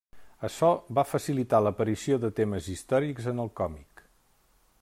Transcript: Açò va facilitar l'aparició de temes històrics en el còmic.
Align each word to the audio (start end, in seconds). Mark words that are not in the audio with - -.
Açò 0.47 0.69
va 0.99 1.03
facilitar 1.09 1.59
l'aparició 1.67 2.19
de 2.25 2.33
temes 2.41 2.73
històrics 2.77 3.33
en 3.33 3.45
el 3.45 3.55
còmic. 3.63 4.07